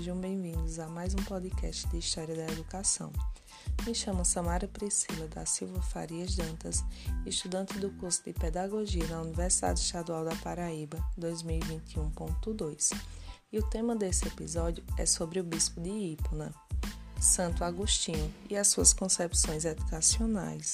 [0.00, 3.12] sejam bem-vindos a mais um podcast de História da Educação.
[3.84, 6.82] Me chamo Samara Priscila da Silva Farias Dantas,
[7.26, 12.98] estudante do curso de Pedagogia na Universidade Estadual da Paraíba 2021.2.
[13.52, 16.50] E o tema desse episódio é sobre o Bispo de Hipona,
[17.20, 20.72] Santo Agostinho, e as suas concepções educacionais.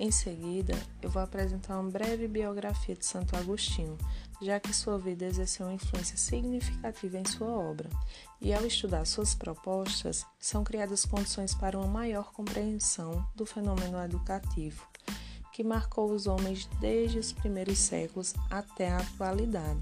[0.00, 3.98] Em seguida, eu vou apresentar uma breve biografia de Santo Agostinho,
[4.40, 7.90] já que sua vida exerceu uma influência significativa em sua obra,
[8.40, 14.86] e ao estudar suas propostas, são criadas condições para uma maior compreensão do fenômeno educativo,
[15.52, 19.80] que marcou os homens desde os primeiros séculos até a atualidade.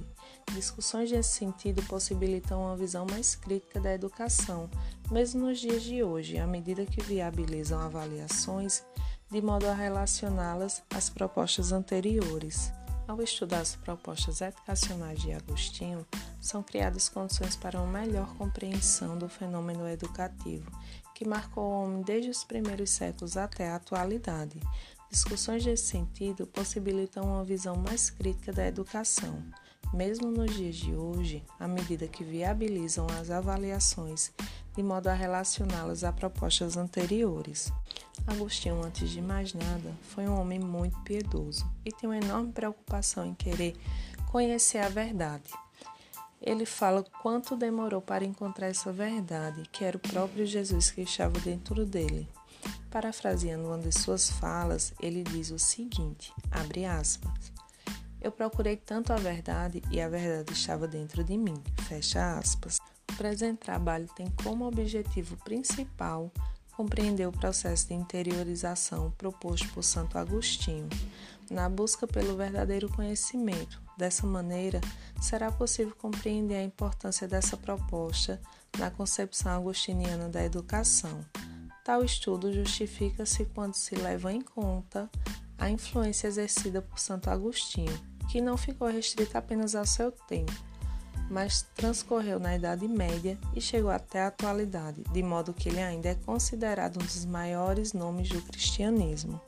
[0.55, 4.71] Discussões nesse sentido possibilitam uma visão mais crítica da educação,
[5.11, 8.83] mesmo nos dias de hoje, à medida que viabilizam avaliações
[9.31, 12.73] de modo a relacioná-las às propostas anteriores.
[13.09, 16.07] Ao estudar as propostas educacionais de Agostinho,
[16.41, 20.71] são criadas condições para uma melhor compreensão do fenômeno educativo,
[21.15, 24.61] que marcou o homem desde os primeiros séculos até a atualidade.
[25.11, 29.43] Discussões desse sentido possibilitam uma visão mais crítica da educação.
[29.93, 34.33] Mesmo nos dias de hoje, à medida que viabilizam as avaliações
[34.77, 37.73] de modo a relacioná-las a propostas anteriores.
[38.27, 43.25] Agostinho, antes de mais nada, foi um homem muito piedoso e tem uma enorme preocupação
[43.25, 43.75] em querer
[44.31, 45.51] conhecer a verdade.
[46.43, 51.41] Ele fala quanto demorou para encontrar essa verdade, que era o próprio Jesus que estava
[51.41, 52.29] dentro dele.
[52.91, 57.53] Parafraseando uma de suas falas, ele diz o seguinte: abre aspas.
[58.21, 61.63] Eu procurei tanto a verdade e a verdade estava dentro de mim.
[61.89, 62.79] Fecha aspas.
[63.17, 66.31] Presente trabalho tem como objetivo principal
[66.77, 70.89] compreender o processo de interiorização proposto por Santo Agostinho,
[71.51, 73.81] na busca pelo verdadeiro conhecimento.
[73.97, 74.83] Dessa maneira,
[75.23, 78.39] será possível compreender a importância dessa proposta
[78.79, 81.25] na concepção agostiniana da educação.
[81.83, 85.09] Tal estudo justifica-se quando se leva em conta
[85.57, 90.53] a influência exercida por Santo Agostinho, que não ficou restrita apenas ao seu tempo,
[91.31, 96.11] mas transcorreu na Idade Média e chegou até a atualidade, de modo que ele ainda
[96.11, 99.41] é considerado um dos maiores nomes do cristianismo.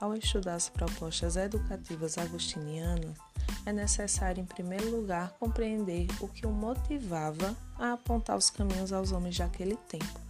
[0.00, 3.16] Ao estudar as propostas educativas agostinianas,
[3.64, 9.12] é necessário, em primeiro lugar, compreender o que o motivava a apontar os caminhos aos
[9.12, 10.20] homens daquele tempo.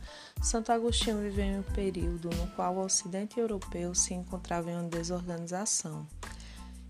[0.43, 4.89] Santo Agostinho viveu em um período no qual o Ocidente europeu se encontrava em uma
[4.89, 6.07] desorganização,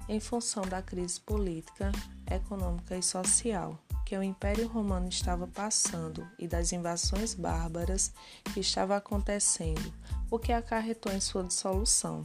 [0.08, 1.92] em função da crise política,
[2.28, 3.78] econômica e social
[4.12, 8.12] que o Império Romano estava passando e das invasões bárbaras
[8.52, 9.90] que estavam acontecendo,
[10.30, 12.22] o que acarretou em sua dissolução.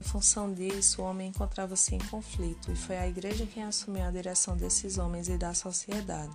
[0.00, 4.10] Em função disso, o homem encontrava-se em conflito e foi a Igreja quem assumiu a
[4.10, 6.34] direção desses homens e da sociedade,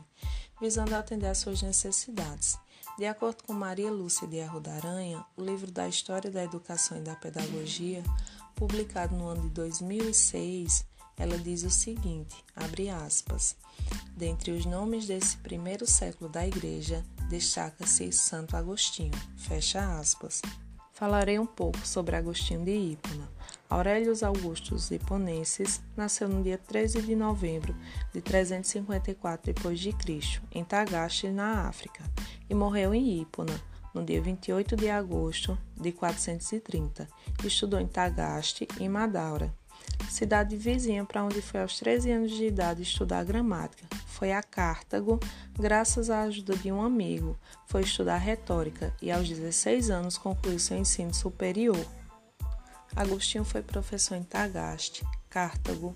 [0.62, 2.58] visando atender às suas necessidades.
[2.98, 6.98] De acordo com Maria Lúcia de Erro da Aranha, o livro da História da Educação
[6.98, 8.02] e da Pedagogia,
[8.56, 10.86] publicado no ano de 2006,
[11.18, 13.58] ela diz o seguinte, abre aspas,
[14.16, 20.42] Dentre os nomes desse primeiro século da Igreja, destaca-se Santo Agostinho, fecha aspas.
[21.00, 23.30] Falarei um pouco sobre Agostinho de Hipona.
[23.70, 27.74] Aurelius Augustus Hiponenses nasceu no dia 13 de novembro
[28.14, 32.04] de 354 d.C., em Tagaste, na África,
[32.50, 33.58] e morreu em Hipona,
[33.94, 37.08] no dia 28 de agosto de 430.
[37.46, 39.54] Estudou em Tagaste e Madaura,
[40.10, 43.86] cidade vizinha para onde foi aos 13 anos de idade estudar gramática.
[44.08, 45.20] Foi a Cartago,
[45.54, 47.38] graças à ajuda de um amigo.
[47.68, 51.86] Foi estudar retórica e aos 16 anos concluiu seu ensino superior.
[52.96, 55.96] Agostinho foi professor em Tagaste, Cartago,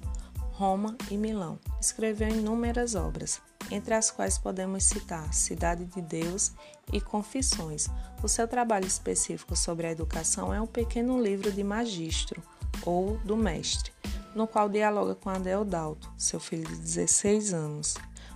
[0.53, 1.59] Roma e Milão.
[1.81, 3.41] Escreveu inúmeras obras,
[3.71, 6.51] entre as quais podemos citar Cidade de Deus
[6.91, 7.87] e Confissões.
[8.21, 12.41] O seu trabalho específico sobre a educação é um pequeno livro de magistro
[12.85, 13.91] ou do mestre,
[14.35, 17.95] no qual dialoga com Adeodalto, seu filho de 16 anos.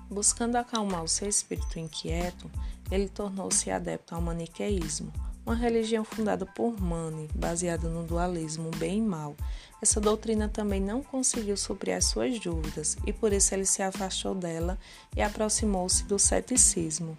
[0.09, 2.49] Buscando acalmar o seu espírito inquieto,
[2.89, 5.11] ele tornou-se adepto ao maniqueísmo,
[5.45, 9.35] uma religião fundada por Mani, baseada no dualismo bem e mal.
[9.81, 14.35] Essa doutrina também não conseguiu suprir as suas dúvidas e por isso ele se afastou
[14.35, 14.77] dela
[15.15, 17.17] e aproximou-se do ceticismo.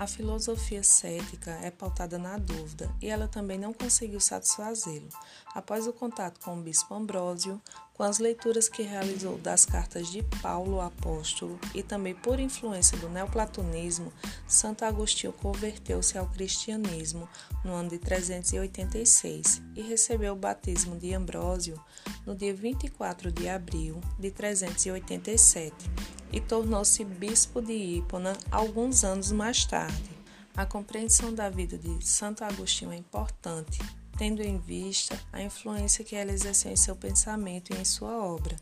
[0.00, 5.10] A filosofia cética é pautada na dúvida e ela também não conseguiu satisfazê-lo.
[5.54, 7.60] Após o contato com o bispo Ambrósio,
[7.92, 13.10] com as leituras que realizou das cartas de Paulo Apóstolo e também por influência do
[13.10, 14.10] neoplatonismo,
[14.48, 17.28] Santo Agostinho converteu-se ao cristianismo
[17.62, 21.78] no ano de 386 e recebeu o batismo de Ambrósio
[22.24, 29.64] no dia 24 de abril de 387 e tornou-se bispo de Hipona alguns anos mais
[29.64, 30.10] tarde.
[30.56, 33.78] A compreensão da vida de Santo Agostinho é importante,
[34.18, 38.54] tendo em vista a influência que ela exerceu em seu pensamento e em sua obra,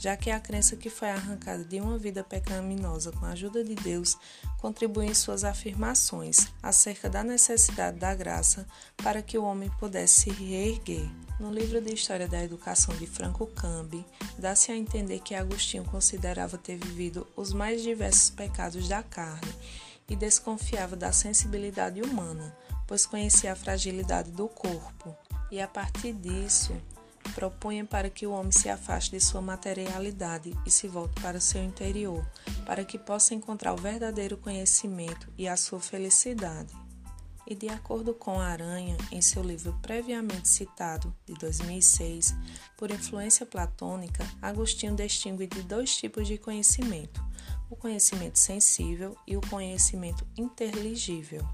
[0.00, 3.74] já que a crença que foi arrancada de uma vida pecaminosa com a ajuda de
[3.74, 4.16] Deus
[4.58, 8.66] contribui em suas afirmações acerca da necessidade da graça
[8.96, 11.10] para que o homem pudesse se reerguer.
[11.38, 14.06] No livro de História da Educação de Franco Cambi,
[14.38, 19.52] dá-se a entender que Agostinho considerava ter vivido os mais diversos pecados da carne
[20.08, 25.16] e desconfiava da sensibilidade humana, pois conhecia a fragilidade do corpo,
[25.50, 26.72] e a partir disso
[27.34, 31.64] propunha para que o homem se afaste de sua materialidade e se volte para seu
[31.64, 32.24] interior,
[32.64, 36.83] para que possa encontrar o verdadeiro conhecimento e a sua felicidade.
[37.46, 42.34] E de acordo com Aranha, em seu livro previamente citado, de 2006,
[42.76, 47.22] por influência platônica, Agostinho distingue de dois tipos de conhecimento:
[47.68, 51.46] o conhecimento sensível e o conhecimento inteligível.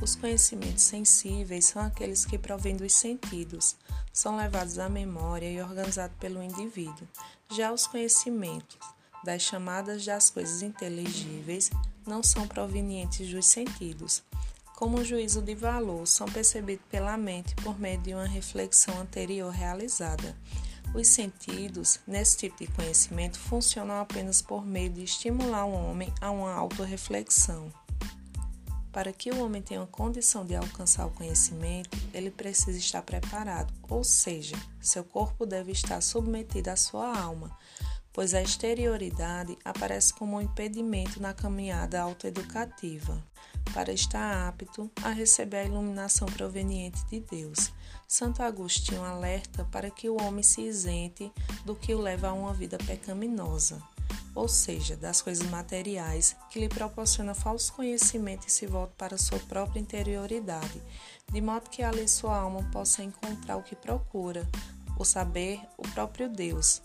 [0.00, 3.76] Os conhecimentos sensíveis são aqueles que provêm dos sentidos,
[4.12, 7.06] são levados à memória e organizados pelo indivíduo.
[7.48, 8.78] Já os conhecimentos
[9.24, 11.70] das chamadas das coisas inteligíveis
[12.04, 14.24] não são provenientes dos sentidos.
[14.82, 19.48] Como o juízo de valor, são percebidos pela mente por meio de uma reflexão anterior
[19.48, 20.36] realizada.
[20.92, 26.32] Os sentidos, nesse tipo de conhecimento, funcionam apenas por meio de estimular o homem a
[26.32, 27.72] uma autorreflexão.
[28.90, 34.02] Para que o homem tenha condição de alcançar o conhecimento, ele precisa estar preparado, ou
[34.02, 37.56] seja, seu corpo deve estar submetido à sua alma,
[38.12, 43.22] pois a exterioridade aparece como um impedimento na caminhada autoeducativa,
[43.72, 47.72] para estar apto a receber a iluminação proveniente de Deus.
[48.06, 51.32] Santo Agostinho alerta para que o homem se isente
[51.64, 53.82] do que o leva a uma vida pecaminosa
[54.34, 59.38] ou seja, das coisas materiais, que lhe proporciona falso conhecimento e se volta para sua
[59.40, 60.82] própria interioridade,
[61.30, 64.48] de modo que ali sua alma possa encontrar o que procura,
[64.98, 66.80] o saber, o próprio Deus,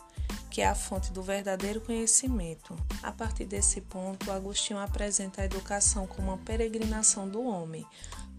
[0.50, 2.76] que é a fonte do verdadeiro conhecimento.
[3.04, 7.86] A partir desse ponto, Agostinho apresenta a educação como uma peregrinação do homem,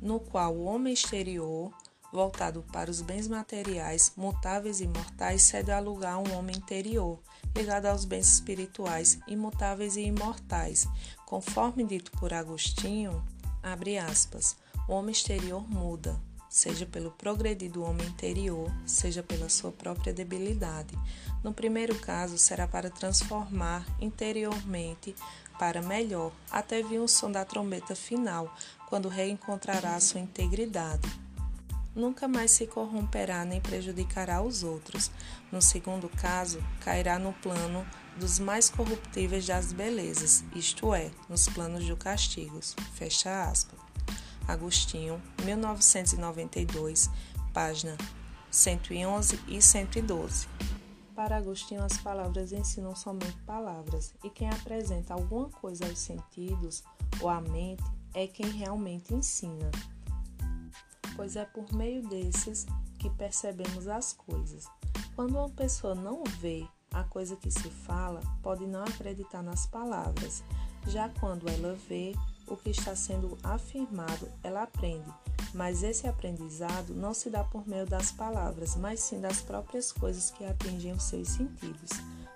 [0.01, 1.73] no qual o homem exterior
[2.13, 7.21] voltado para os bens materiais, mutáveis e mortais, cede a lugar a um homem interior,
[7.55, 10.87] ligado aos bens espirituais, imutáveis e imortais.
[11.27, 13.23] Conforme dito por Agostinho,
[13.63, 14.57] abre aspas,
[14.89, 16.19] o homem exterior muda,
[16.59, 20.99] seja pelo progredir do homem interior, seja pela sua própria debilidade.
[21.43, 25.15] No primeiro caso, será para transformar interiormente
[25.59, 28.53] para melhor, até vir o som da trombeta final,
[28.89, 31.09] quando reencontrará sua integridade
[31.99, 35.11] nunca mais se corromperá nem prejudicará os outros.
[35.51, 37.85] No segundo caso, cairá no plano
[38.17, 42.77] dos mais corruptíveis das belezas, isto é, nos planos do castigos.
[42.95, 43.88] Fecha aspas.
[44.49, 47.09] Agostinho, 1992,
[47.55, 47.97] página
[48.51, 50.49] 111 e 112.
[51.15, 56.83] Para Agostinho, as palavras ensinam somente palavras, e quem apresenta alguma coisa aos sentidos
[57.21, 57.85] ou à mente
[58.15, 59.71] é quem realmente ensina
[61.19, 62.65] pois é por meio desses
[62.97, 64.69] que percebemos as coisas.
[65.17, 66.65] Quando uma pessoa não vê
[66.95, 70.45] a coisa que se fala, pode não acreditar nas palavras.
[70.87, 72.15] Já quando ela vê
[72.51, 75.13] o que está sendo afirmado, ela aprende.
[75.55, 80.31] Mas esse aprendizado não se dá por meio das palavras, mas sim das próprias coisas
[80.31, 81.91] que atingem os seus sentidos.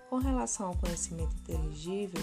[0.08, 2.22] Com relação ao conhecimento inteligível,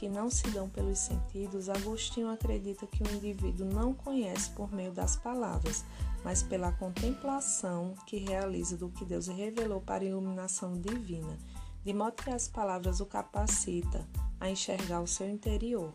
[0.00, 4.92] que não se dão pelos sentidos, Agostinho acredita que o indivíduo não conhece por meio
[4.92, 5.84] das palavras,
[6.24, 11.36] mas pela contemplação que realiza do que Deus revelou para a iluminação divina,
[11.84, 14.06] de modo que as palavras o capacita
[14.40, 15.92] a enxergar o seu interior.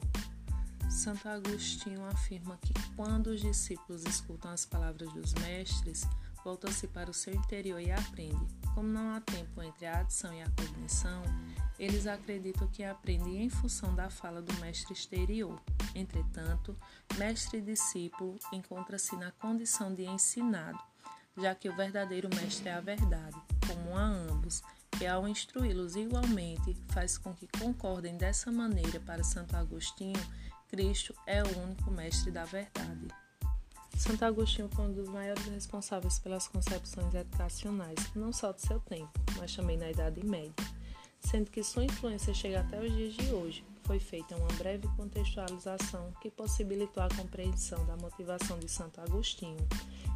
[0.89, 6.07] Santo Agostinho afirma que quando os discípulos escutam as palavras dos mestres,
[6.43, 8.47] voltam-se para o seu interior e aprendem.
[8.73, 11.23] Como não há tempo entre a adição e a cognição,
[11.79, 15.59] eles acreditam que aprendem em função da fala do mestre exterior.
[15.93, 16.77] Entretanto,
[17.17, 20.79] mestre e discípulo encontra-se na condição de ensinado,
[21.37, 23.35] já que o verdadeiro mestre é a verdade,
[23.67, 24.61] como a ambos,
[24.97, 30.21] que ao instruí-los igualmente faz com que concordem dessa maneira para Santo Agostinho,
[30.75, 33.07] Cristo é o único mestre da verdade.
[33.97, 39.09] Santo Agostinho foi um dos maiores responsáveis pelas concepções educacionais, não só do seu tempo,
[39.37, 40.53] mas também na Idade Média
[41.25, 43.65] sendo que sua influência chega até os dias de hoje.
[43.83, 49.67] Foi feita uma breve contextualização que possibilitou a compreensão da motivação de Santo Agostinho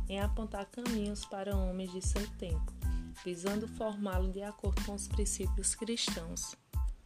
[0.08, 2.72] em apontar caminhos para homens de seu tempo,
[3.24, 6.56] visando formá-lo de acordo com os princípios cristãos.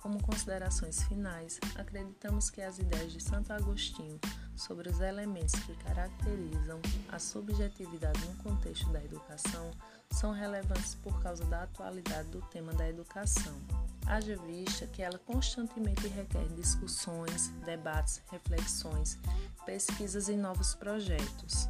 [0.04, 4.20] Como considerações finais, acreditamos que as ideias de Santo Agostinho
[4.54, 9.72] sobre os elementos que caracterizam a subjetividade no contexto da educação
[10.12, 13.58] são relevantes por causa da atualidade do tema da educação.
[14.06, 19.18] Haja vista que ela constantemente requer discussões, debates, reflexões,
[19.66, 21.70] pesquisas e novos projetos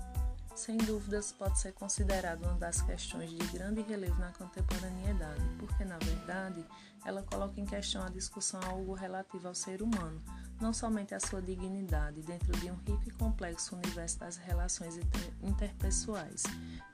[0.63, 5.98] sem dúvidas pode ser considerada uma das questões de grande relevo na contemporaneidade, porque, na
[5.98, 6.65] verdade,
[7.03, 10.24] ela coloca em questão a discussão algo relativo ao ser humano,
[10.62, 14.98] não somente a sua dignidade dentro de um rico e complexo universo das relações
[15.41, 16.43] interpessoais,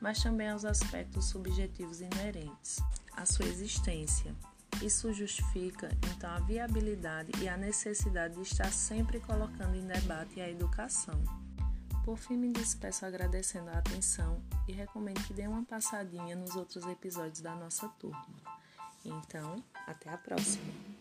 [0.02, 2.80] mas também aos aspectos subjetivos inerentes
[3.16, 4.34] à sua existência.
[4.82, 10.50] Isso justifica, então, a viabilidade e a necessidade de estar sempre colocando em debate a
[10.50, 11.24] educação.
[12.10, 16.84] Por fim, me despeço agradecendo a atenção e recomendo que dê uma passadinha nos outros
[16.88, 18.26] episódios da nossa turma.
[19.06, 20.99] Então, até a próxima!